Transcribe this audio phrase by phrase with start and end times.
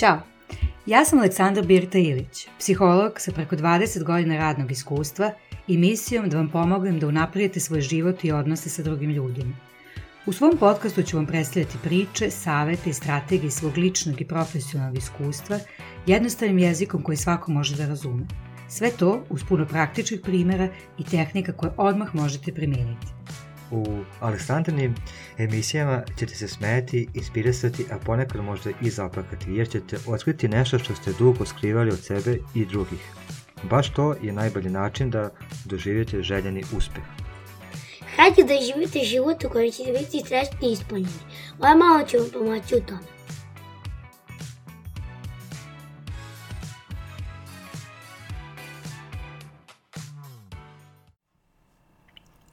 [0.00, 0.20] Ćao!
[0.86, 5.32] Ja sam Aleksandar Birta Ilić, psiholog sa preko 20 godina radnog iskustva
[5.68, 9.54] i misijom da vam pomognem da unaprijete svoj život i odnose sa drugim ljudima.
[10.26, 15.58] U svom podcastu ću vam predstavljati priče, savete i strategije svog ličnog i profesionalnog iskustva
[16.06, 18.26] jednostavnim jezikom koji svako može da razume.
[18.68, 23.19] Sve to uz puno praktičnih primera i tehnika koje odmah možete primeniti.
[23.70, 24.94] U Aleksandrnim
[25.38, 30.94] emisijama ćete se smeti, inspirisati, a ponekad možda i zaplakati, jer ćete otkriti nešto što
[30.94, 33.00] ste dugo skrivali od sebe i drugih.
[33.62, 35.30] Baš to je najbolji način da
[35.64, 37.02] doživite željeni uspeh.
[38.16, 41.18] Hajde da živite život u kojem ćete biti srećni i ispunjeni.
[41.58, 43.19] Moja mama će vam pomoći u tome.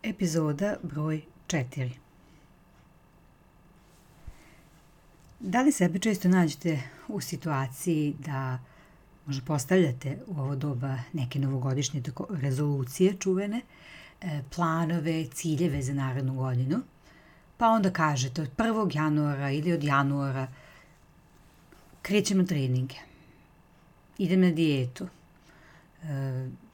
[0.08, 1.90] Epizoda broj 4
[5.40, 8.60] Da li sebe često nađete u situaciji da
[9.26, 13.62] možda postavljate u ovo doba neke novogodišnje rezolucije čuvene,
[14.22, 16.80] e, planove, ciljeve za narednu godinu,
[17.58, 18.96] pa onda kažete od 1.
[18.96, 20.48] januara ili od januara
[22.02, 22.96] krećem na treninge,
[24.18, 25.08] idem na dijetu,
[26.04, 26.67] e,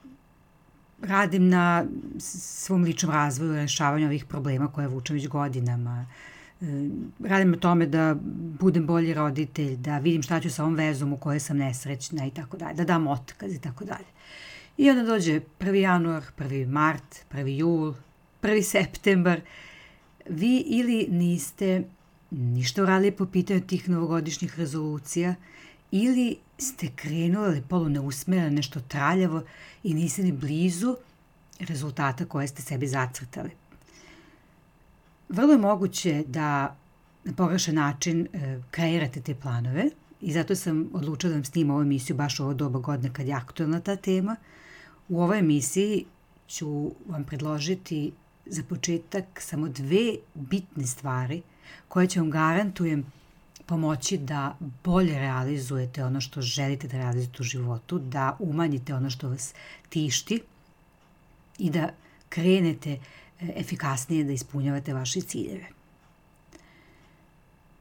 [1.04, 1.84] radim na
[2.18, 6.06] svom ličnom razvoju, rešavanju ovih problema koje vučem već godinama.
[6.60, 6.64] E,
[7.24, 8.16] radim na tome da
[8.60, 12.30] budem bolji roditelj, da vidim šta ću sa ovom vezom u kojoj sam nesrećna i
[12.30, 14.06] tako dalje, da dam otkaz i tako dalje.
[14.76, 15.74] I onda dođe 1.
[15.74, 16.66] januar, 1.
[16.66, 17.46] mart, 1.
[17.46, 17.94] jul,
[18.42, 18.62] 1.
[18.62, 19.40] septembar.
[20.28, 21.82] Vi ili niste
[22.30, 25.34] ništa uradili po pitanju tih novogodišnjih rezolucija
[25.90, 29.42] ili ste krenuli polu neusmereno, nešto traljavo
[29.82, 30.96] i niste ni blizu
[31.60, 33.50] rezultata koje ste sebi zacrtali.
[35.28, 36.76] Vrlo je moguće da
[37.24, 39.84] na pogrešan način e, kreirate te planove
[40.20, 43.26] i zato sam odlučila da vam snimam ovu emisiju baš u ovo doba godine kad
[43.26, 44.36] je aktualna ta tema.
[45.08, 46.04] U ovoj emisiji
[46.48, 48.12] ću vam predložiti
[48.46, 51.42] za početak samo dve bitne stvari
[51.88, 53.04] koje će vam garantujem
[53.66, 59.28] pomoći da bolje realizujete ono što želite da realizujete u životu, da umanjite ono što
[59.28, 59.54] vas
[59.88, 60.40] tišti
[61.58, 61.88] i da
[62.28, 62.98] krenete e,
[63.56, 65.66] efikasnije da ispunjavate vaše ciljeve.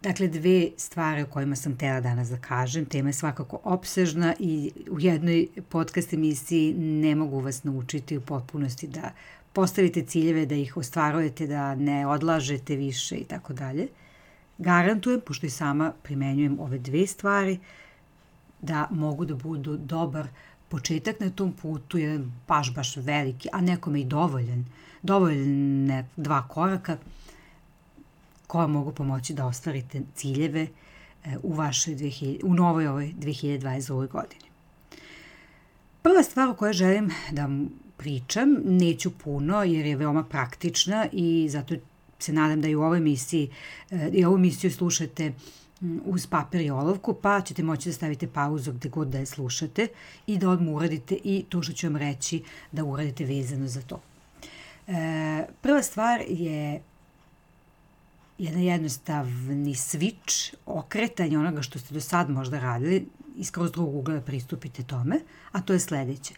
[0.03, 2.85] Dakle, dve stvari o kojima sam tela danas da kažem.
[2.85, 8.87] Tema je svakako opsežna i u jednoj podcast emisiji ne mogu vas naučiti u potpunosti
[8.87, 9.11] da
[9.53, 13.87] postavite ciljeve, da ih ostvarujete, da ne odlažete više i tako dalje.
[14.57, 17.59] Garantujem, pošto i sama primenjujem ove dve stvari,
[18.61, 20.27] da mogu da budu dobar
[20.69, 24.65] početak na tom putu, jedan baš, baš veliki, a nekome i dovoljan,
[25.01, 26.97] dovoljne dva koraka
[28.47, 30.67] koja mogu pomoći da ostvarite ciljeve
[31.25, 34.07] e, u, vašoj 2000, u novoj ovoj 2022.
[34.07, 34.45] godini.
[36.01, 37.49] Prva stvar o kojoj želim da
[37.97, 41.75] pričam, neću puno jer je veoma praktična i zato
[42.23, 43.49] se nadam da i u ovoj emisiji
[43.91, 45.33] e, i ovu emisiju slušate
[46.05, 49.87] uz papir i olovku, pa ćete moći da stavite pauzu gde god da je slušate
[50.27, 54.01] i da odmah uradite i to što ću vam reći da uradite vezano za to.
[54.87, 56.81] E, prva stvar je
[58.37, 64.21] jedan jednostavni switch, okretanje onoga što ste do sad možda radili, iz kroz drugog ugla
[64.21, 65.19] pristupite tome,
[65.51, 66.33] a to je sledeće.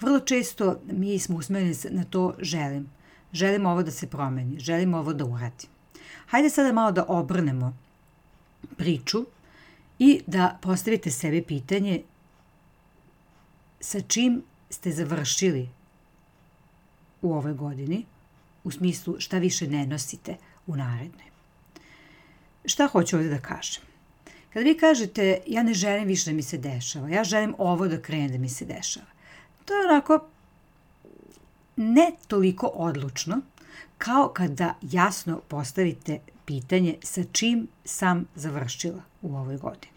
[0.00, 2.95] Vrlo često mi smo usmereni na to želim
[3.36, 5.70] želim ovo da se promeni, želim ovo da uradim.
[6.26, 7.76] Hajde sada malo da obrnemo
[8.76, 9.24] priču
[9.98, 12.02] i da postavite sebi pitanje
[13.80, 15.68] sa čim ste završili
[17.22, 18.04] u ovoj godini,
[18.64, 20.36] u smislu šta više ne nosite
[20.66, 21.30] u narednoj.
[22.64, 23.82] Šta hoću ovde da kažem?
[24.52, 28.02] Kada vi kažete ja ne želim više da mi se dešava, ja želim ovo da
[28.02, 29.06] krene da mi se dešava,
[29.64, 30.28] to je onako
[31.76, 33.40] ne toliko odlučno
[33.98, 39.96] kao kada jasno postavite pitanje sa čim sam završila u ovoj godini.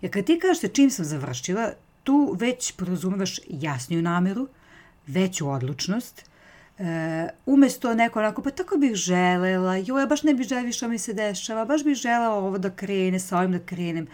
[0.00, 1.72] Jer kad ti kažete čim sam završila,
[2.04, 4.48] tu već porazumevaš jasniju nameru,
[5.06, 6.30] veću odlučnost,
[6.78, 10.98] e, umesto neko onako, pa tako bih želela, joj, baš ne bih želela što mi
[10.98, 14.06] se dešava, baš bih želela ovo da krene, sa ovim da krenem.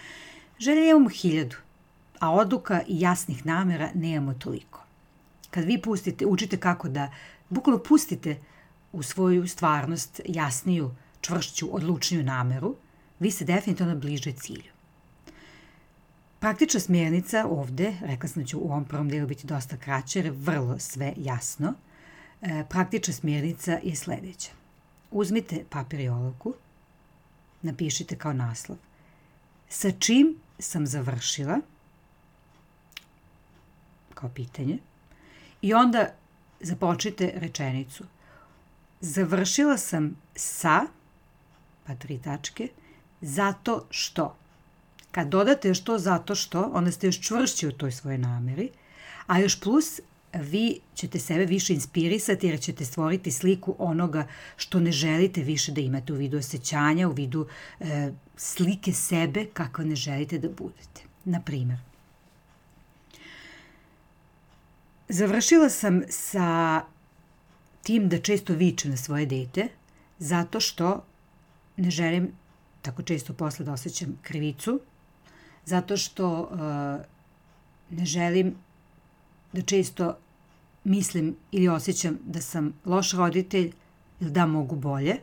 [0.59, 1.57] Želje imamo hiljadu,
[2.19, 4.82] a odluka i jasnih namera nemamo toliko
[5.53, 7.13] kad vi pustite, učite kako da
[7.49, 8.41] bukvalno pustite
[8.93, 10.91] u svoju stvarnost jasniju,
[11.21, 12.77] čvršću, odlučniju nameru,
[13.21, 14.73] vi se definitivno bliže cilju.
[16.41, 20.27] Praktična smjernica ovde, rekla sam da ću u ovom prvom delu biti dosta kraće, jer
[20.27, 21.75] je vrlo sve jasno.
[22.41, 24.51] E, praktična smjernica je sledeća.
[25.11, 26.55] Uzmite papir i olovku,
[27.63, 28.79] napišite kao naslov
[29.73, 31.61] sa čim sam završila,
[34.15, 34.79] kao pitanje,
[35.63, 36.09] i onda
[36.61, 38.05] započite rečenicu.
[39.01, 40.81] Završila sam sa,
[41.87, 42.69] pa tri tačke,
[43.21, 44.37] zato što.
[45.11, 48.71] Kad dodate još to zato što, onda ste još čvršći u toj svojoj nameri,
[49.27, 50.01] a još plus
[50.33, 54.27] vi ćete sebe više inspirisati jer ćete stvoriti sliku onoga
[54.57, 57.47] što ne želite više da imate u vidu osjećanja, u vidu
[57.81, 61.03] e, slike sebe kako ne želite da budete.
[61.25, 61.79] Na primer,
[65.13, 66.81] završila sam sa
[67.83, 69.69] tim da često vičem na svoje dete
[70.19, 71.05] zato što
[71.77, 72.33] ne želim
[72.83, 74.81] tako često posle da osjećam krivicu,
[75.65, 78.55] zato što uh, ne želim
[79.53, 80.17] da često
[80.85, 83.73] mislim ili osjećam da sam loš roditelj
[84.21, 85.17] ili da mogu bolje,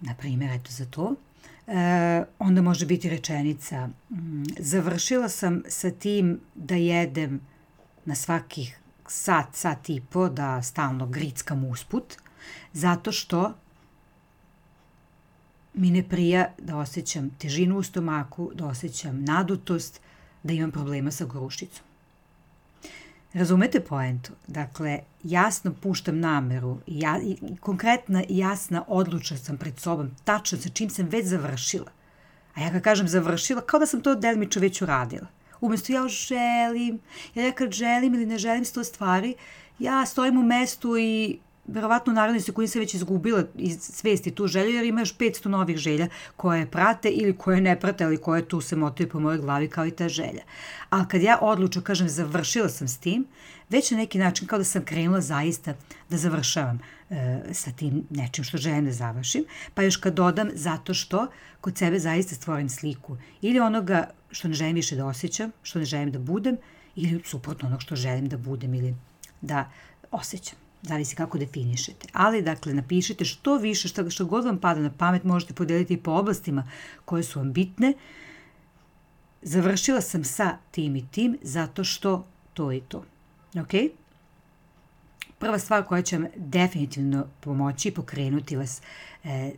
[0.00, 1.14] na primjer, eto za to,
[1.66, 7.40] e, onda može biti rečenica mm, završila sam sa tim da jedem
[8.08, 12.16] na svakih sat, sat i po, da stalno grickam usput,
[12.72, 13.54] zato što
[15.74, 20.00] mi ne prija da osjećam težinu u stomaku, da osjećam nadutost,
[20.42, 21.84] da imam problema sa grušicom.
[23.32, 24.32] Razumete poentu?
[24.46, 30.68] Dakle, jasno puštam nameru, ja, i, konkretna i jasna odlučna sam pred sobom, tačno sa
[30.68, 31.92] čim sam već završila.
[32.54, 35.26] A ja kad kažem završila, kao da sam to delmično već uradila.
[35.60, 37.00] Umesto ja želim,
[37.34, 39.34] ja kad želim ili ne želim sto stvari,
[39.78, 41.38] ja stojim u mestu i
[41.68, 45.48] verovatno u narodnoj sekundi se već izgubila iz svesti tu želju, jer ima još 500
[45.48, 49.38] novih želja koje prate ili koje ne prate, ali koje tu se motaju po mojoj
[49.38, 50.42] glavi kao i ta želja.
[50.90, 53.26] A kad ja odlučno kažem završila sam s tim,
[53.68, 55.74] već na neki način kao da sam krenula zaista
[56.10, 56.80] da završavam
[57.10, 59.44] e, sa tim nečim što želim da završim,
[59.74, 61.26] pa još kad dodam zato što
[61.60, 65.84] kod sebe zaista stvorim sliku ili onoga što ne želim više da osjećam, što ne
[65.84, 66.56] želim da budem,
[66.96, 68.94] ili suprotno onog što želim da budem ili
[69.40, 69.70] da
[70.10, 72.06] osjećam zavisi kako definišete.
[72.12, 76.10] Ali, dakle, napišite što više, što, što god vam pada na pamet, možete podeliti po
[76.10, 76.70] oblastima
[77.04, 77.92] koje su vam bitne.
[79.42, 83.04] Završila sam sa tim i tim zato što to i to.
[83.60, 83.72] Ok?
[85.38, 88.82] Prva stvar koja će vam definitivno pomoći i pokrenuti vas
[89.24, 89.52] e,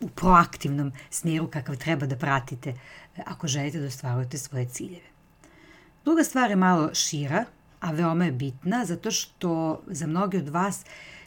[0.00, 5.12] u proaktivnom smjeru kakav treba da pratite e, ako želite da ostvarujete svoje ciljeve.
[6.04, 7.44] Druga stvar je malo šira,
[7.82, 10.84] a veoma je bitna zato što za mnogi od vas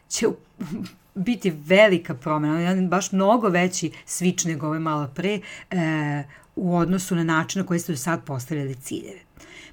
[0.08, 0.28] će
[1.16, 5.40] biti velika promena, baš mnogo veći switch nego ove malo pre
[5.72, 6.24] e,
[6.56, 9.20] u odnosu na način na koji ste do sad postavljali ciljeve.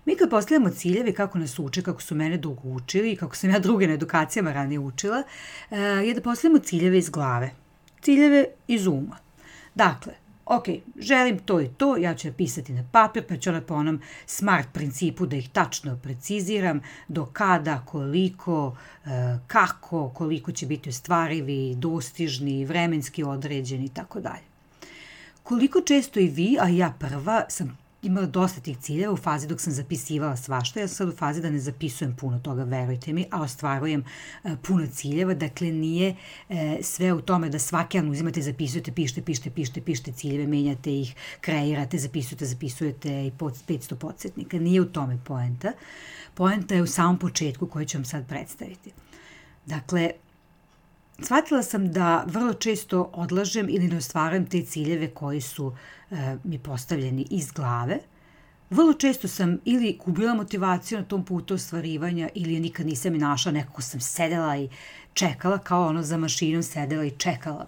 [0.05, 3.51] Mi kad postavljamo ciljeve, kako nas uče, kako su mene dugo učili i kako sam
[3.51, 5.23] ja druge na edukacijama ranije učila,
[5.71, 7.51] e, je da postavljamo ciljeve iz glave.
[8.01, 9.17] Ciljeve iz uma.
[9.75, 10.13] Dakle,
[10.47, 10.65] ok,
[10.99, 14.69] želim to i to, ja ću pisati na papir, pa ću onda po onom smart
[14.73, 19.09] principu da ih tačno preciziram, do kada, koliko, e,
[19.47, 24.53] kako, koliko će biti ostvarivi, dostižni, vremenski određeni i tako dalje.
[25.43, 29.61] Koliko često i vi, a ja prva, sam imala dosta tih ciljeva u fazi dok
[29.61, 30.81] sam zapisivala svašta.
[30.81, 34.05] Ja sam sad u fazi da ne zapisujem puno toga, verujte mi, a ostvarujem
[34.45, 35.35] e, puno ciljeva.
[35.35, 36.17] Dakle, nije
[36.49, 41.01] e, sve u tome da svaki dan uzimate, zapisujete, pišete, pišete, pišete, pišete ciljeve, menjate
[41.01, 44.59] ih, kreirate, zapisujete, zapisujete i pod, 500 podsjetnika.
[44.59, 45.73] Nije u tome poenta.
[46.35, 48.93] Poenta je u samom početku koju ću vam sad predstaviti.
[49.67, 50.11] Dakle,
[51.23, 55.77] shvatila sam da vrlo često odlažem ili ne ostvarujem te ciljeve koji su
[56.11, 57.99] e, mi postavljeni iz glave.
[58.71, 63.19] Vrlo često sam ili gubila motivaciju na tom putu ostvarivanja ili je nikad nisam i
[63.19, 64.69] našla, nekako sam sedela i
[65.15, 67.67] čekala kao ono za mašinom sedela i čekala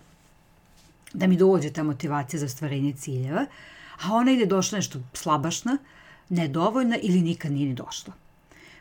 [1.14, 3.46] da mi dođe ta motivacija za ostvarenje ciljeva,
[4.02, 5.78] a ona ide došla nešto slabašna,
[6.28, 8.12] nedovoljna ili nikad nije ni došla.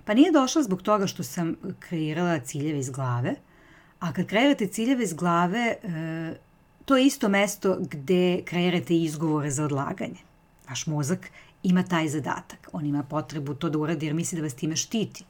[0.05, 3.35] Pa nije došla zbog toga što sam kreirala ciljeve iz glave,
[4.03, 6.33] A kad kreirate ciljeve iz glave, e,
[6.85, 10.19] to je isto mesto gde kreirate izgovore za odlaganje.
[10.69, 11.29] Vaš mozak
[11.63, 12.69] ima taj zadatak.
[12.73, 15.23] On ima potrebu to da uradi jer misli da vas time štiti.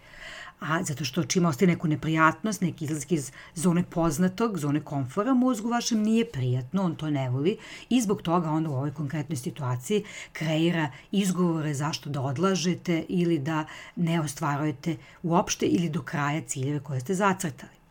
[0.60, 5.70] A zato što čim ostaje neku neprijatnost, neki izlazak iz zone poznatog, zone komfora, mozgu
[5.70, 7.58] vašem nije prijatno, on to ne voli
[7.89, 13.65] i zbog toga onda u ovoj konkretnoj situaciji kreira izgovore zašto da odlažete ili da
[13.96, 17.83] ne ostvarujete uopšte ili do kraja ciljeve koje ste zacrtali.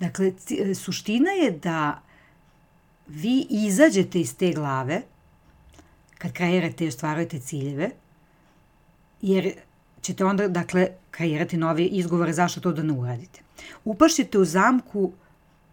[0.00, 0.32] Dakle,
[0.74, 2.02] suština je da
[3.06, 5.02] vi izađete iz te glave
[6.18, 7.90] kad kreirate i ostvarujete ciljeve,
[9.22, 9.52] jer
[10.02, 13.40] ćete onda, dakle, kreirati nove izgovore zašto to da ne uradite.
[13.84, 15.12] Upašćete u zamku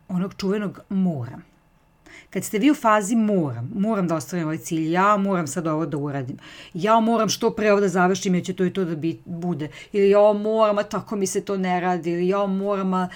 [0.07, 1.54] onog čuvenog moram.
[2.29, 5.85] Kad ste vi u fazi moram, moram da ostvarim ovaj cilj, ja moram sad ovo
[5.85, 6.37] da uradim,
[6.73, 9.69] ja moram što pre ovo da završim jer će to i to da bi, bude,
[9.91, 13.09] ili ja moram, a tako mi se to ne radi, ili ja moram, a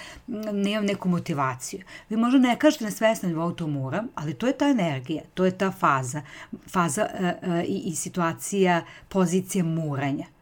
[0.51, 1.79] nemam neku motivaciju.
[2.09, 5.45] Vi možda ne kažete na svesnom nivou to moram, ali to je ta energija, to
[5.45, 6.21] je ta faza,
[6.67, 10.38] faza uh, uh, i, i situacija, pozicija moranja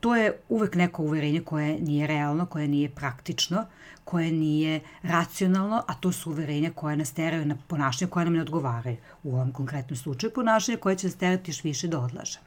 [0.00, 3.66] to je uvek neko uverenje koje nije realno, koje nije praktično,
[4.04, 8.42] koje nije racionalno, a to su uverenja koje nas teraju na ponašanje koje nam ne
[8.42, 8.96] odgovaraju.
[9.22, 12.44] U ovom konkretnom slučaju ponašanje koje će nas terati još više da odlažemo.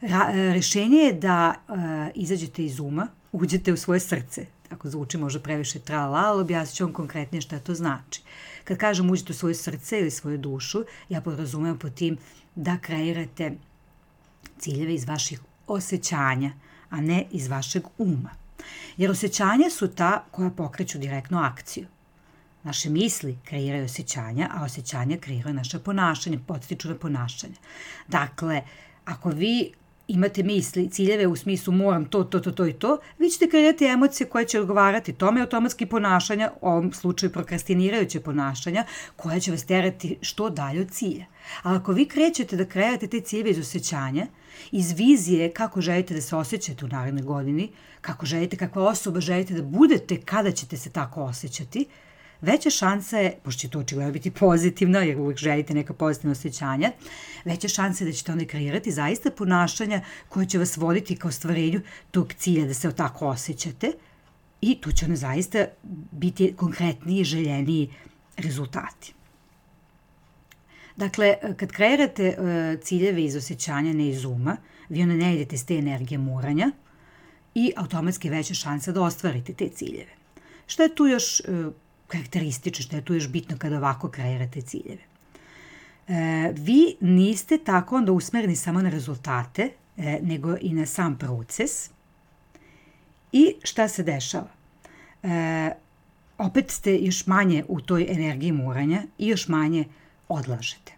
[0.00, 1.72] Ra, e, rešenje je da e,
[2.14, 4.46] izađete iz uma, uđete u svoje srce.
[4.70, 8.22] Ako zvuči možda previše trala, ali objasnit ću vam konkretnije šta to znači.
[8.64, 12.18] Kad kažem uđete u svoje srce ili svoju dušu, ja podrazumem po tim
[12.54, 13.52] da kreirate
[14.58, 16.52] ciljeve iz vaših osjećanja,
[16.90, 18.30] a ne iz vašeg uma.
[18.96, 21.86] Jer osjećanja su ta koja pokreću direktno akciju.
[22.62, 27.54] Naše misli kreiraju osjećanja, a osjećanja kreiraju naše ponašanje, podstiču na ponašanje.
[28.08, 28.62] Dakle,
[29.04, 29.72] ako vi
[30.08, 33.84] imate misli, ciljeve u smislu moram to, to, to, to i to, vi ćete kreirati
[33.84, 38.84] emocije koje će odgovarati tome automatski ponašanja, u ovom slučaju prokrastinirajuće ponašanja,
[39.16, 41.24] koja će vas terati što dalje od cilja.
[41.62, 44.26] Ali ako vi krećete da kreirate te ciljeve iz osjećanja,
[44.72, 49.54] iz vizije kako želite da se osjećate u narednoj godini, kako želite, kakva osoba želite
[49.54, 51.86] da budete kada ćete se tako osjećati,
[52.40, 56.92] veća šansa je, pošto će to očigledno biti pozitivno, jer uvijek želite neka pozitivna osjećanja,
[57.44, 61.80] veća šansa je da ćete onda kreirati zaista ponašanja koje će vas voditi ka ostvarenju
[62.10, 63.92] tog cilja da se tako osjećate
[64.60, 65.64] i tu će onda zaista
[66.12, 67.90] biti konkretniji, željeniji
[68.36, 69.12] rezultati.
[70.96, 74.56] Dakle, kad kreirate uh, ciljeve iz osjećanja, ne iz uma,
[74.88, 76.70] vi onda ne idete s te energije moranja
[77.54, 80.12] i automatski veća šansa da ostvarite te ciljeve.
[80.66, 81.72] Šta je tu još uh,
[82.06, 85.02] karakteristično, šta je tu još bitno kada ovako kreirate ciljeve?
[86.08, 91.90] E, vi niste tako onda usmereni samo na rezultate, e, nego i na sam proces.
[93.32, 94.48] I šta se dešava?
[95.22, 95.70] E,
[96.38, 99.84] opet ste još manje u toj energiji moranja i još manje
[100.28, 100.95] odlažete.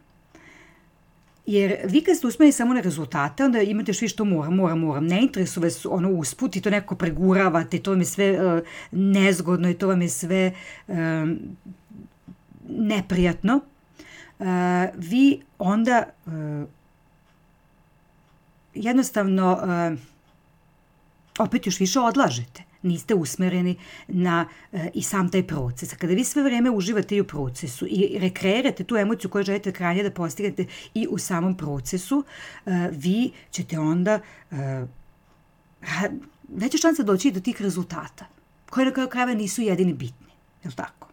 [1.49, 4.79] Jer vi kad ste usmeni samo na rezultate, onda imate još više to moram, moram,
[4.79, 5.07] moram.
[5.07, 9.71] Ne interesuje vas ono usput i to neko preguravate, to vam je sve uh, nezgodno
[9.71, 10.53] i to vam je sve
[10.89, 10.97] uh,
[12.69, 13.61] neprijatno.
[14.39, 14.47] Uh,
[14.97, 16.33] vi onda uh,
[18.75, 19.99] jednostavno uh,
[21.39, 23.77] opet još više odlažete niste usmereni
[24.09, 25.93] na e, i sam taj proces.
[25.93, 29.73] A kada vi sve vreme uživate i u procesu i rekreirate tu emociju koju želite
[29.73, 32.25] krajnje da postignete i u samom procesu,
[32.67, 34.21] e, vi ćete onda
[34.51, 34.87] e,
[36.49, 38.27] veća šansa doći do tih rezultata,
[38.71, 40.29] koji na kraju krajeva nisu jedini bitni.
[40.65, 41.09] Je li tako?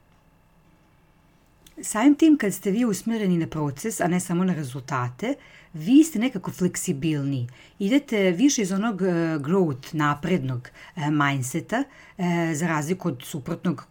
[1.82, 5.36] Samim tim kad ste vi usmereni na proces, a ne samo na rezultate,
[5.76, 7.48] vi ste nekako fleksibilni.
[7.80, 9.08] Idete više iz onog uh,
[9.42, 11.84] growth, naprednog uh, mindseta,
[12.18, 13.88] uh, za razliku od suprotnog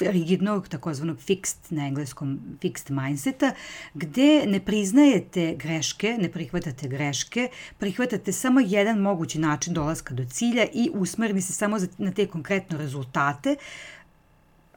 [0.00, 3.52] rigidnog, takozvanog fixed, na engleskom fixed mindseta,
[3.94, 7.48] gde ne priznajete greške, ne prihvatate greške,
[7.78, 12.78] prihvatate samo jedan mogući način dolaska do cilja i usmerni se samo na te konkretno
[12.78, 13.56] rezultate,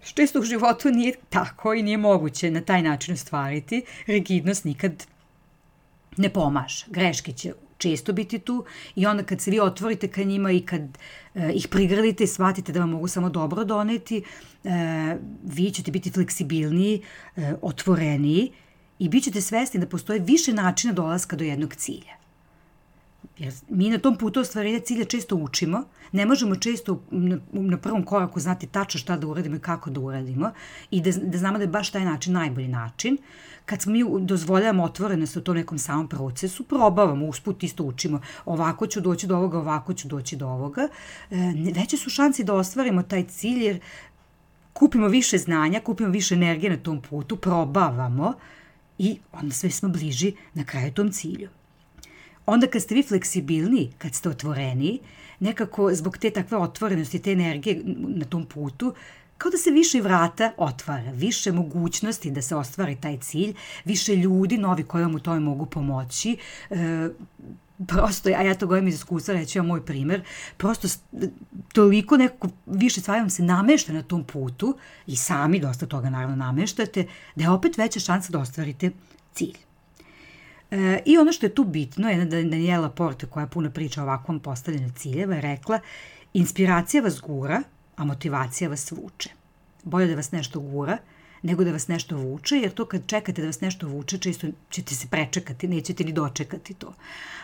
[0.02, 3.84] što često u životu nije tako i nije moguće na taj način ostvariti.
[4.08, 5.06] Rigidnost nikad
[6.18, 6.86] ne pomaže.
[6.90, 10.82] Greške će često biti tu i onda kad se vi otvorite ka njima i kad
[11.36, 14.24] e, ih prigrlite i shvatite da vam mogu samo dobro doneti,
[14.64, 14.70] e,
[15.44, 17.02] vi ćete biti fleksibilniji,
[17.36, 18.52] e, otvoreniji
[19.00, 22.19] i bit ćete svesni da postoje više načina dolaska do jednog cilja.
[23.40, 27.04] Jer mi na tom putu ostvarenja cilja često učimo, ne možemo često
[27.52, 30.52] na, prvom koraku znati tačno šta da uradimo i kako da uradimo
[30.92, 33.18] i da, da znamo da je baš taj način najbolji način.
[33.66, 38.88] Kad smo mi dozvoljavamo otvorenost u tom nekom samom procesu, probavamo, usput isto učimo, ovako
[38.88, 40.88] ću doći do ovoga, ovako ću doći do ovoga,
[41.32, 41.36] e,
[41.76, 43.80] veće su šansi da ostvarimo taj cilj jer
[44.74, 48.34] kupimo više znanja, kupimo više energije na tom putu, probavamo
[48.98, 51.50] i onda sve smo bliži na kraju tom cilju
[52.46, 55.00] onda kad ste vi fleksibilni, kad ste otvoreni,
[55.40, 58.94] nekako zbog te takve otvorenosti, te energije na tom putu,
[59.38, 63.54] kao da se više vrata otvara, više mogućnosti da se ostvari taj cilj,
[63.86, 66.38] više ljudi novi koji vam u tome mogu pomoći,
[66.70, 67.10] e,
[67.88, 70.22] prosto, a ja to govorim iz iskustva, reći vam moj primer,
[70.58, 70.88] prosto
[71.74, 74.78] toliko nekako više stvari vam se namešta na tom putu
[75.08, 77.06] i sami dosta toga naravno nameštate,
[77.36, 78.92] da je opet veća šansa da ostvarite
[79.34, 79.69] cilj.
[80.72, 84.40] E, I ono što je tu bitno, jedna Daniela Porte koja puno priča o ovakvom
[84.40, 85.80] postavljanju ciljeva je rekla
[86.34, 87.64] inspiracija vas gura,
[87.96, 89.30] a motivacija vas vuče.
[89.84, 90.98] Bolje da vas nešto gura
[91.42, 94.96] nego da vas nešto vuče, jer to kad čekate da vas nešto vuče, često ćete
[94.96, 96.94] se prečekati, nećete ni dočekati to.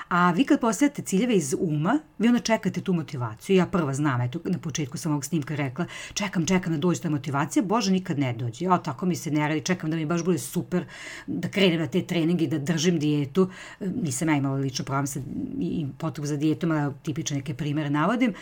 [0.10, 3.56] A vi kad postavljate ciljeve iz uma, vi onda čekate tu motivaciju.
[3.56, 7.10] Ja prva znam, eto, na početku sam ovog snimka rekla, čekam, čekam da dođe ta
[7.10, 8.66] motivacija, Bože, nikad ne dođe.
[8.66, 10.86] Ja, tako mi se ne radi, čekam da mi baš bude super,
[11.28, 13.50] da krenem na te treninge, da držim dijetu.
[13.80, 15.20] Nisam ja imala lično problem sa
[15.60, 18.34] i potrebu za dijetom, ali tipične neke primere navodim.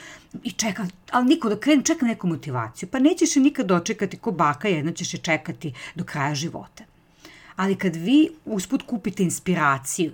[0.43, 2.89] I čekam, ali niko da krenem, čekam neku motivaciju.
[2.91, 5.42] Pa nećeš je nikad dočekati ko baka, jedna ćeš je čekati
[5.95, 6.83] do kraja života.
[7.55, 10.11] Ali kad vi usput kupite inspiraciju,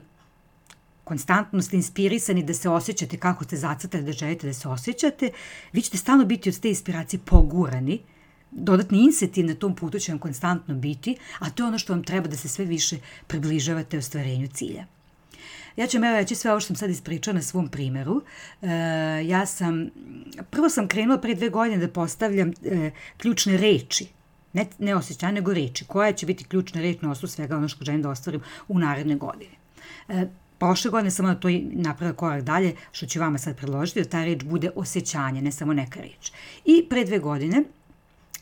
[1.04, 5.32] konstantno ste inspirisani da se osjećate kako ste zacrtali da želite da se osjećate,
[5.74, 8.00] vi ćete stalno biti od te inspiracije pogurani,
[8.52, 12.04] dodatni insetiv na tom putu će vam konstantno biti, a to je ono što vam
[12.04, 14.86] treba da se sve više približavate ostvarenju cilja.
[15.76, 18.22] Ja ću vam reći sve ovo što sam sad ispričala na svom primeru.
[18.62, 18.68] E,
[19.26, 19.90] ja sam,
[20.50, 24.08] prvo sam krenula pre dve godine da postavljam e, ključne reči
[24.54, 25.86] ne, ne osjećanja, nego reči.
[25.86, 29.16] Koja će biti ključna reč na osnovu svega ono što želim da ostvarim u naredne
[29.16, 29.52] godine.
[30.08, 30.26] E,
[30.60, 34.10] Prošle godine sam na to i napravila korak dalje, što ću vama sad predložiti, da
[34.10, 36.32] ta reč bude osjećanje, ne samo neka reč.
[36.66, 37.64] I pre dve godine,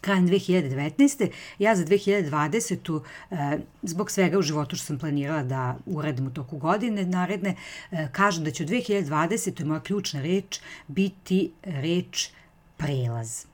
[0.02, 1.30] krajem 2019.
[1.60, 3.02] Ja za 2020.
[3.32, 7.56] E, zbog svega u životu što sam planirala da uradim u toku godine naredne,
[7.92, 9.66] e, kažem da će u 2020.
[9.66, 12.30] moja ključna reč biti reč
[12.78, 13.46] prelaz.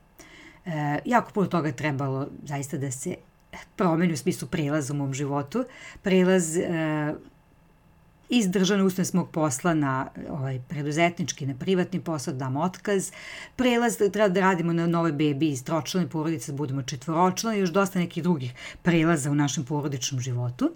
[0.66, 3.16] E, jako puno toga trebalo zaista da se
[3.76, 5.66] promeni u smislu prelaza u mom životu.
[6.02, 7.14] Prelaz e,
[8.30, 13.12] iz državne ustanove s mog posla na ovaj, preduzetnički, na privatni posao, dam otkaz,
[13.56, 17.70] prelaz, treba da radimo na nove bebi iz tročlane porodice, da budemo četvoročlane i još
[17.70, 20.72] dosta nekih drugih prelaza u našem porodičnom životu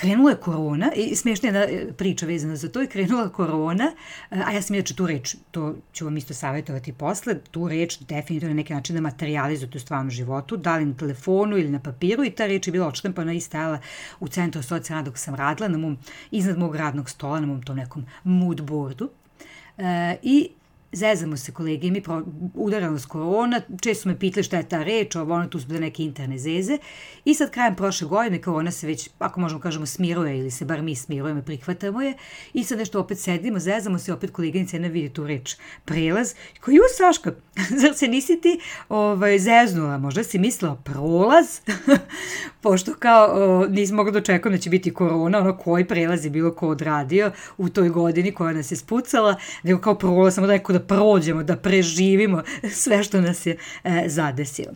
[0.00, 3.92] krenula je korona i smiješna jedna e, priča vezana za to je krenula korona,
[4.30, 7.98] e, a ja sam inače tu reč, to ću vam isto savjetovati posle, tu reč
[7.98, 11.80] definitivno na neki način da materializujete u stvarnom životu, da li na telefonu ili na
[11.80, 13.78] papiru i ta reč je bila odštampana i stajala
[14.20, 15.98] u centru socijalna dok sam radila, na mom,
[16.30, 19.10] iznad mog radnog stola, na mom tom nekom mood boardu.
[19.78, 20.48] E, I
[20.92, 22.22] zezamo se kolege, mi pro,
[22.54, 25.80] udaramo s korona, često me pitali šta je ta reč, ovo ono tu su bile
[25.80, 26.78] neke interne zeze.
[27.24, 30.82] I sad krajem prošle godine korona se već, ako možemo kažemo, smiruje ili se bar
[30.82, 32.14] mi smirujemo, prihvatamo je
[32.52, 36.58] i sad nešto opet sedimo, zezamo se opet koleginica jedna vidi tu reč prelaz i
[36.58, 37.32] koji ju Saška,
[37.80, 41.60] zar se nisi ti ovaj, zeznula, možda si mislila prolaz,
[42.62, 46.54] pošto kao o, nisam mogla da da će biti korona, ono koji prelaz je bilo
[46.54, 50.72] ko odradio u toj godini koja nas je spucala, nego kao prolaz, samo da neko
[50.72, 54.72] da da prođemo, da preživimo sve što nas je e, zadesilo.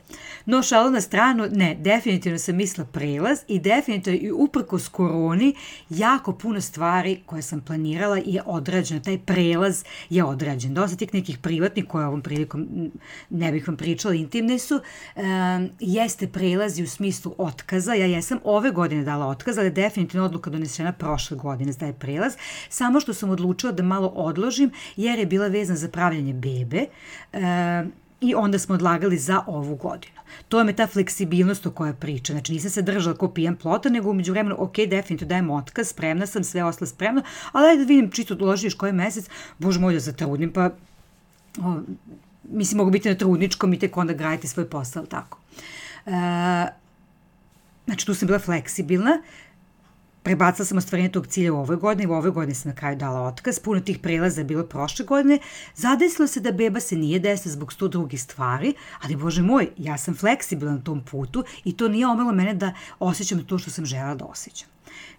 [0.47, 5.55] No, šalo na stranu, ne, definitivno sam mislila prelaz i definitivno i uprkos koroni
[5.91, 10.75] jako puno stvari koje sam planirala je odrađeno, taj prelaz je odrađen.
[10.75, 12.91] Dosta tih nekih privatnih koje ovom prilikom
[13.31, 14.81] ne bih vam pričala, intimne su,
[15.17, 15.21] e,
[15.81, 17.95] jeste prelazi u smislu otkaza.
[17.95, 22.33] Ja jesam ove godine dala otkaz, ali definitivno odluka donesena prošle godine za taj prelaz,
[22.69, 26.87] samo što sam odlučila da malo odložim jer je bila vezana za pravljanje bebe
[27.33, 27.85] e,
[28.21, 30.21] i onda smo odlagali za ovu godinu.
[30.49, 32.33] To je me ta fleksibilnost o kojoj priča.
[32.33, 36.27] Znači nisam se držala ko pijan plota, nego umeđu vremenu, ok, definitivno dajem otkaz, spremna
[36.27, 39.29] sam, sve ostalo spremno, ali ajde da vidim čisto doložiš koji mesec,
[39.59, 40.71] bože moj da zatrudnim, pa
[41.59, 41.81] o,
[42.43, 45.39] mislim mogu biti na trudničkom i tek onda graditi svoj posao, tako.
[46.07, 46.11] E,
[47.87, 49.23] znači tu sam bila fleksibilna,
[50.25, 53.21] prebacala sam ostvarenje tog cilja u ovoj godini, u ovoj godini sam na kraju dala
[53.21, 55.39] otkaz, puno tih prelaza je bilo prošle godine,
[55.75, 59.99] zadesilo se da beba se nije desila zbog sto drugih stvari, ali bože moj, ja
[59.99, 63.87] sam fleksibilan na tom putu i to nije omelo mene da osjećam to što sam
[63.87, 64.74] žela da osjećam.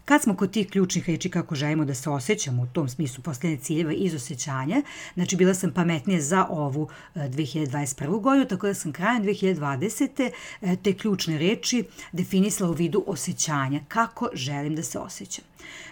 [0.05, 3.61] Kad smo kod tih ključnih reči kako želimo da se osjećamo u tom smislu postavljanja
[3.61, 4.81] ciljeva iz osjećanja,
[5.13, 8.03] znači bila sam pametnija za ovu 2021.
[8.03, 10.31] E, godinu, tako da sam krajem 2020.
[10.61, 15.45] E, te ključne reči definisala u vidu osjećanja, kako želim da se osjećam.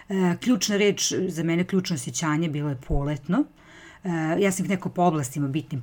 [0.08, 3.44] E, ključna reč, za mene ključno osjećanje bilo je poletno,
[4.40, 5.82] ja sam ih neko po oblastima bitnim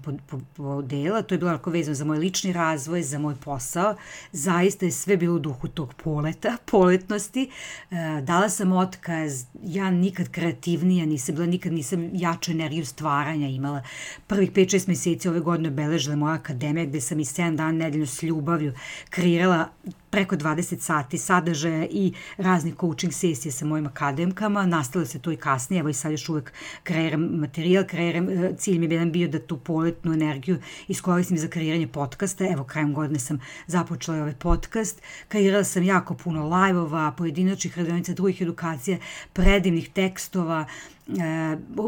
[0.56, 3.96] podela, to je bilo ako vezano za moj lični razvoj, za moj posao.
[4.32, 7.50] Zaista je sve bilo u duhu tog poleta, poletnosti.
[7.92, 13.84] Uh, dala sam otkaz, ja nikad kreativnija nisam bila, nikad nisam jaču energiju stvaranja imala.
[14.28, 18.24] Prvih 5-6 meseci ove godine obeležila moja akademija gde sam i 7 dana nedeljno s
[18.24, 18.74] ljubavlju
[19.10, 19.70] kreirala
[20.12, 24.66] preko 20 sati sadržaja i raznih coaching sesije sa mojim akademkama.
[24.66, 28.80] Nastalo se to i kasnije, evo i sad još uvek kreiram materijal, kreiram, e, cilj
[28.80, 32.46] mi je jedan bio da tu poletnu energiju iskoristim za kreiranje podcasta.
[32.46, 35.02] Evo, krajem godine sam započela ovaj podcast.
[35.28, 38.98] Kreirala sam jako puno live-ova, pojedinačnih radionica, drugih edukacija,
[39.34, 40.66] predivnih tekstova,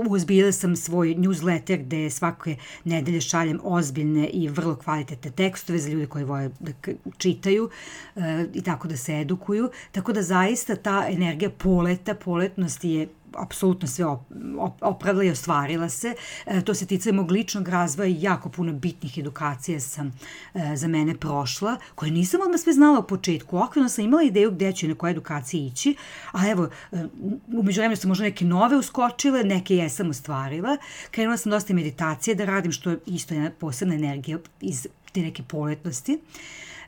[0.10, 6.06] uzbila sam svoj newsletter gde svake nedelje šaljem ozbiljne i vrlo kvalitetne tekstove za ljude
[6.06, 6.72] koji vole da
[7.18, 7.70] čitaju.
[8.16, 13.88] e, i tako da se edukuju, tako da zaista ta energija poleta, poletnosti je apsolutno
[13.88, 14.22] sve op,
[14.58, 16.16] op, opravila i ostvarila se.
[16.46, 20.14] E, to se tiče mog ličnog razvoja i jako puno bitnih edukacija sam
[20.54, 23.58] e, za mene prošla, koje nisam odmah sve znala u početku.
[23.58, 25.96] Okvirno sam imala ideju gde ću na koje edukacije ići,
[26.32, 27.06] a evo, e,
[27.48, 30.78] umeđu vremenu sam možda neke nove uskočile, neke jesam ostvarila.
[31.12, 35.44] Krenula sam dosta meditacije da radim, što je isto jedna posebna energija iz te neke
[35.44, 36.20] poletnosti.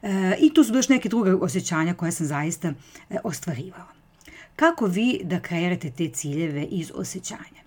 [0.01, 2.73] E, I tu su još neke druge osjećanja koje sam zaista
[3.10, 4.05] e, ostvarivala.
[4.56, 7.65] Kako vi da kreirate te ciljeve iz osjećanja?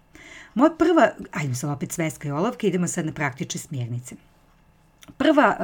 [0.54, 4.14] Moja prva, ajde sad opet sveska i olovka, idemo sad na praktične smjernice.
[5.16, 5.56] Prva,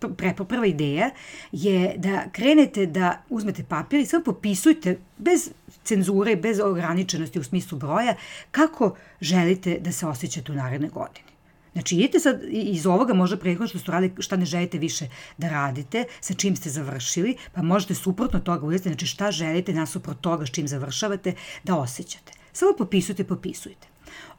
[0.00, 1.10] uh, prepo, prva ideja
[1.52, 5.50] je da krenete da uzmete papir i samo popisujte bez
[5.84, 8.14] cenzure, bez ograničenosti u smislu broja
[8.50, 11.29] kako želite da se osjećate u narednoj godini.
[11.72, 15.48] Znači, idete sad iz ovoga možda prethodno što ste radili, šta ne želite više da
[15.48, 20.46] radite, sa čim ste završili, pa možete suprotno toga uzeti, znači šta želite nasuprot toga
[20.46, 22.32] s čim završavate da osjećate.
[22.52, 23.86] Samo popisujte, popisujte.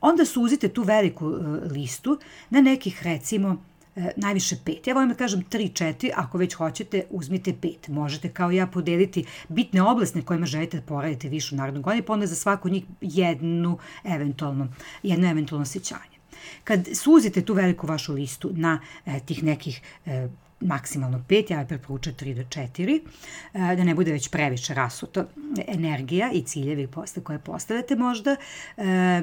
[0.01, 3.63] Onda suzite tu veliku uh, listu na nekih, recimo,
[3.95, 4.87] e, najviše pet.
[4.87, 7.87] Ja volim da kažem 3-4, ako već hoćete, uzmite pet.
[7.87, 12.05] Možete kao ja podeliti bitne oblasti na kojima želite da poradite više u narodnom godini,
[12.05, 14.67] pa onda za svaku njih jednu eventualno,
[15.03, 16.20] jedno eventualno osjećanje.
[16.63, 20.27] Kad suzite tu veliku vašu listu na e, tih nekih e,
[20.61, 22.99] maksimalno 5, ja preporučam 3 do 4,
[23.53, 25.25] e, da ne bude već previše rasuto
[25.67, 28.35] energija i ciljevi posle koje postavljate možda.
[28.77, 29.21] E,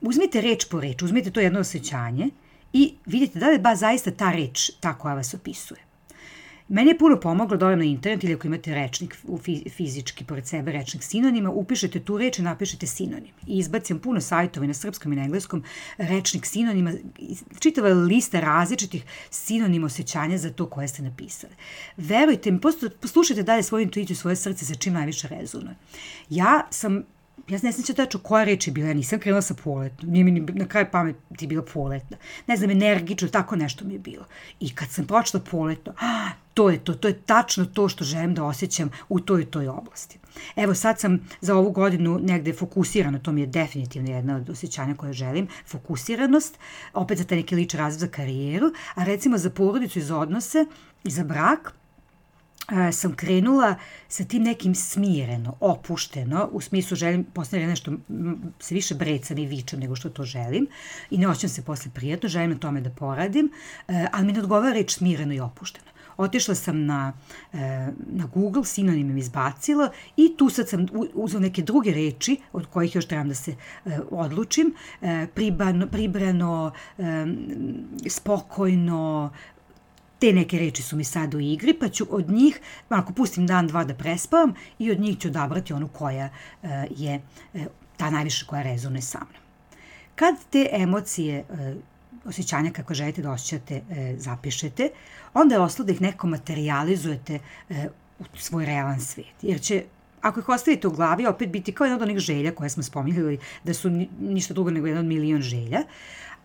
[0.00, 2.28] uzmite reč po reč, uzmite to jedno osjećanje
[2.72, 5.83] i vidite da li je ba zaista ta reč ta koja vas opisuje.
[6.68, 9.38] Meni je puno pomoglo da na internet ili ako imate rečnik u
[9.70, 13.32] fizički pored sebe rečnik sinonima, upišete tu reč i napišete sinonim.
[13.46, 15.62] I izbacim puno sajtova na srpskom i na engleskom
[15.98, 16.92] rečnik sinonima,
[17.60, 21.52] čitava lista različitih sinonima osjećanja za to koje ste napisali.
[21.96, 22.60] Verujte mi,
[23.00, 25.76] poslušajte dalje svoju intuiciju, svoje srce sa čim najviše rezonuje.
[26.30, 27.02] Ja sam
[27.48, 30.30] ja ne znam tačno koja reč je bila, ja nisam krenula sa poletno, nije mi
[30.30, 32.16] ni na kraju pameti bila poletna.
[32.46, 34.24] Ne znam, energično, tako nešto mi je bilo.
[34.60, 38.34] I kad sam počela poletno, ah, to je to, to je tačno to što želim
[38.34, 40.18] da osjećam u toj i toj oblasti.
[40.56, 44.94] Evo sad sam za ovu godinu negde fokusirana, to mi je definitivno jedna od osjećanja
[44.94, 46.58] koje želim, fokusiranost,
[46.94, 50.66] opet za taj neki lič razvoj za karijeru, a recimo za porodicu i za odnose
[51.04, 51.72] i za brak,
[52.88, 53.74] e, sam krenula
[54.08, 57.92] sa tim nekim smireno, opušteno, u smislu želim postaviti nešto,
[58.60, 60.66] se više brecam i vičem nego što to želim
[61.10, 63.50] i ne osjećam se posle prijatno, želim na tome da poradim,
[63.88, 65.93] e, ali mi ne odgovara reč smireno i opušteno.
[66.16, 67.12] Otišla sam na,
[67.52, 67.58] e,
[68.06, 73.06] na Google, sinonim izbacila i tu sad sam uzela neke druge reči od kojih još
[73.06, 74.74] trebam da se e, odlučim.
[75.02, 76.72] E, pribrano, pribrano
[78.08, 79.30] spokojno,
[80.18, 83.66] te neke reči su mi sad u igri, pa ću od njih, ako pustim dan,
[83.66, 86.28] dva da prespavam i od njih ću odabrati onu koja
[86.90, 87.20] je
[87.96, 89.42] ta najviše koja rezone sa mnom.
[90.14, 91.44] Kad te emocije
[92.24, 93.82] osjećanja kako želite da osjećate,
[94.16, 94.90] zapišete,
[95.34, 99.34] onda je ostalo da ih neko materializujete e, u svoj realan svet.
[99.42, 99.82] Jer će
[100.20, 103.38] ako ih ostavite u glavi, opet biti kao jedna od onih želja koje smo spominjali,
[103.64, 105.82] da su ništa drugo nego jedan milion želja,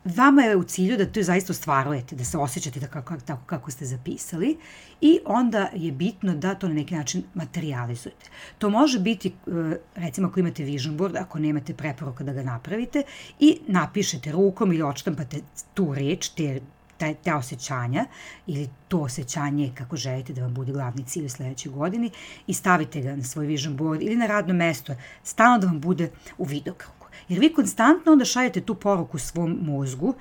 [0.06, 3.86] vama je u cilju da to zaista ostvarujete, da se osjećate tako, tako kako ste
[3.86, 4.58] zapisali
[5.02, 8.30] i onda je bitno da to na neki način materializujete.
[8.58, 13.04] To može biti, e, recimo ako imate vision board, ako nemate preporuka da ga napravite
[13.39, 15.41] i napišete rukom ili odštampate
[15.73, 16.62] tu reč, te
[17.00, 18.06] te, te osjećanja
[18.48, 22.12] ili to osjećanje kako želite da vam bude glavni cilj u sledećoj godini
[22.48, 26.12] i stavite ga na svoj vision board ili na radno mesto, stalno da vam bude
[26.38, 27.06] u vidokrugu.
[27.30, 30.14] Jer vi konstantno onda šaljete tu poruku svom mozgu,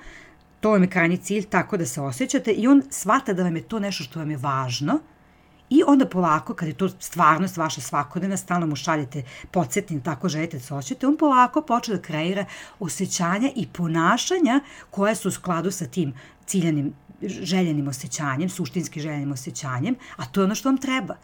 [0.59, 3.61] to vam je krajnji cilj, tako da se osjećate i on shvata da vam je
[3.61, 4.99] to nešto što vam je važno
[5.69, 10.57] i onda polako, kad je to stvarnost vaša svakodnevna, stalno mu šaljete podsjetnik, tako želite
[10.57, 12.45] da se osjećate, on polako počne da kreira
[12.79, 16.13] osjećanja i ponašanja koja su u skladu sa tim
[16.49, 21.15] ciljanim, željenim osjećanjem, suštinski željenim osjećanjem, a to je ono što vam treba.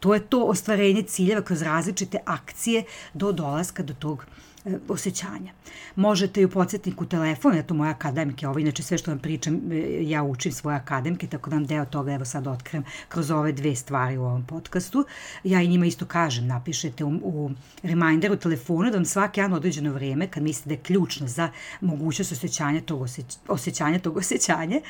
[0.00, 4.47] To je to ostvarenje ciljeva kroz različite akcije do dolaska do tog E,
[4.88, 5.52] osjećanja.
[5.96, 9.72] Možete i u podsjetniku telefona, ja to moja akademike, ovo inače sve što vam pričam,
[9.72, 13.52] e, ja učim svoje akademike, tako da vam deo toga evo sad otkrem kroz ove
[13.52, 15.04] dve stvari u ovom podcastu.
[15.44, 17.50] Ja i njima isto kažem, napišete u, u
[17.82, 21.50] reminderu telefonu da vam svaki jedan određeno vreme, kad mislite da je ključno za
[21.80, 24.80] mogućnost osjećanja tog, osjeć, osjećanja tog osjećanja,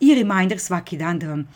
[0.00, 1.48] i reminder svaki dan da vam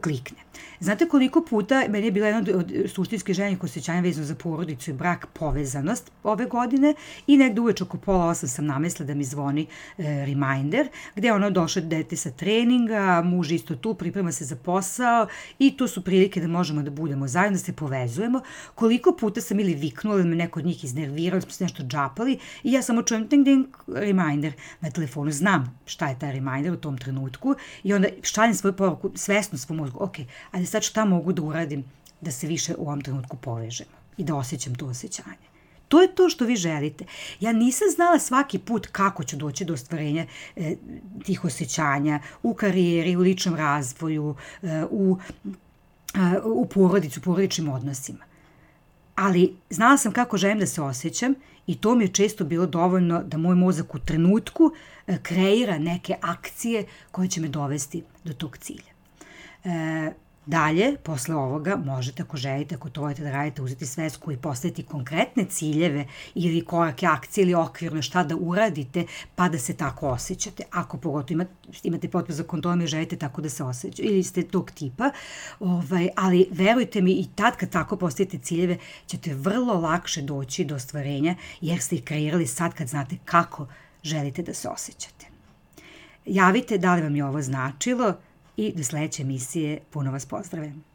[0.00, 0.38] klikne.
[0.80, 4.94] Znate koliko puta, meni je bila jedna od suštinskih ženih osjećanja vezano za porodicu i
[4.94, 6.94] brak povezanost ove godine
[7.26, 9.66] i negde uveč oko pola osam sam namesla da mi zvoni
[9.98, 15.26] e, reminder, gde ono došlo dete sa treninga, muž isto tu, priprema se za posao
[15.58, 18.40] i tu su prilike da možemo da budemo zajedno, da se povezujemo.
[18.74, 21.82] Koliko puta sam ili viknula da me neko od njih iznervirao, da smo se nešto
[21.82, 26.72] džapali i ja samo čujem ding ding reminder na telefonu, znam šta je taj reminder
[26.72, 30.16] u tom trenutku i onda šaljem svoju poruku svesno svom mozgu, ok,
[30.50, 31.84] ali sad šta mogu da uradim
[32.20, 35.52] da se više u ovom trenutku povežemo i da osjećam to osjećanje.
[35.88, 37.04] To je to što vi želite.
[37.40, 40.26] Ja nisam znala svaki put kako ću doći do ostvarenja
[40.56, 40.76] e,
[41.24, 45.18] tih osjećanja u karijeri, u ličnom razvoju, e, u,
[46.14, 48.24] e, u porodicu, u porodičnim odnosima.
[49.14, 51.34] Ali znala sam kako želim da se osjećam
[51.66, 54.72] i to mi je često bilo dovoljno da moj mozak u trenutku
[55.06, 58.92] e, kreira neke akcije koje će me dovesti do tog cilja.
[59.64, 60.12] E,
[60.46, 64.82] Dalje, posle ovoga, možete, ako želite, ako to volite da radite, uzeti svesku i postaviti
[64.82, 70.62] konkretne ciljeve ili korake, akcije ili okvirno šta da uradite, pa da se tako osjećate.
[70.70, 71.50] Ako pogotovo imate,
[71.82, 75.10] imate potrebe za kontrolom i želite tako da se osjećate, ili ste tog tipa,
[75.60, 80.74] ovaj, ali verujte mi i tad kad tako postavite ciljeve, ćete vrlo lakše doći do
[80.74, 83.66] ostvarenja, jer ste ih kreirali sad kad znate kako
[84.02, 85.26] želite da se osjećate.
[86.26, 88.14] Javite da li vam je ovo značilo,
[88.56, 90.91] i do sledeće emisije puno vas pozdravim.